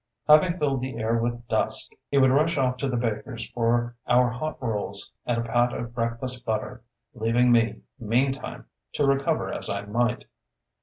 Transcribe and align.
Having 0.27 0.57
filled 0.57 0.81
the 0.81 0.97
air 0.97 1.17
with 1.17 1.47
dust, 1.47 1.95
he 2.09 2.17
would 2.17 2.31
rush 2.31 2.57
off 2.57 2.75
to 2.77 2.89
the 2.89 2.97
baker's 2.97 3.45
for 3.51 3.95
our 4.07 4.31
hot 4.31 4.57
rolls 4.59 5.13
and 5.27 5.37
a 5.37 5.41
pat 5.43 5.73
of 5.73 5.93
breakfast 5.93 6.43
butter, 6.43 6.81
leaving 7.13 7.51
me, 7.51 7.81
meantime, 7.99 8.65
to 8.93 9.05
recover 9.05 9.53
as 9.53 9.69
I 9.69 9.83
might. 9.85 10.25